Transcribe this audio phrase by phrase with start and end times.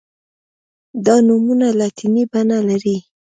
[1.05, 2.97] دا نومونه لاتیني بڼه لري.